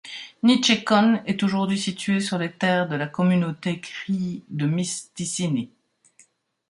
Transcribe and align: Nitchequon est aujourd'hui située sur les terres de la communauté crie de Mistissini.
Nitchequon 0.41 1.21
est 1.27 1.43
aujourd'hui 1.43 1.77
située 1.79 2.21
sur 2.21 2.39
les 2.39 2.51
terres 2.51 2.87
de 2.89 2.95
la 2.95 3.05
communauté 3.05 3.79
crie 3.79 4.43
de 4.49 4.65
Mistissini. 4.65 5.69